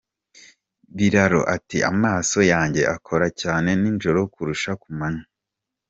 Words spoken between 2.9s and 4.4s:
akora cyane nijoro